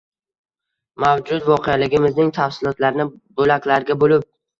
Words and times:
Mavjud 1.03 1.43
voqeligimizning 1.49 2.31
tafsilotlarini 2.39 3.07
bo‘laklarga 3.43 3.99
bo‘lib 4.05 4.27